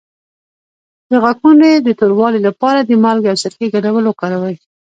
[1.09, 4.55] د غاښونو د توروالي لپاره د مالګې او سرکې ګډول وکاروئ